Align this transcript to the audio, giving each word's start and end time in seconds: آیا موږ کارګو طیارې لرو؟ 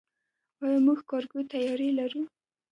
آیا 0.63 0.79
موږ 0.85 0.99
کارګو 1.09 1.39
طیارې 1.51 1.89
لرو؟ 1.97 2.21